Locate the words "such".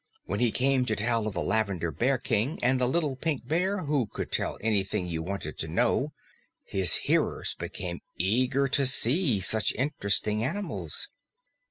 9.41-9.71